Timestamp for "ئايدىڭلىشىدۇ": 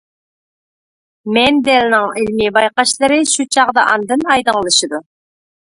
4.33-5.07